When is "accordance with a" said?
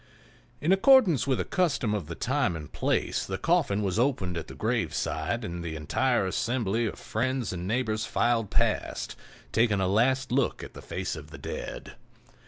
0.71-1.45